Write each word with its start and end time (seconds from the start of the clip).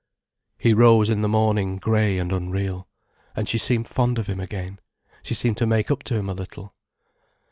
He 0.57 0.73
rose 0.73 1.11
in 1.11 1.21
the 1.21 1.29
morning 1.29 1.77
grey 1.77 2.17
and 2.17 2.31
unreal. 2.31 2.87
And 3.35 3.47
she 3.47 3.59
seemed 3.59 3.87
fond 3.87 4.17
of 4.17 4.25
him 4.25 4.39
again, 4.39 4.79
she 5.21 5.35
seemed 5.35 5.57
to 5.57 5.67
make 5.67 5.91
up 5.91 6.01
to 6.05 6.15
him 6.15 6.27
a 6.27 6.33
little. 6.33 6.73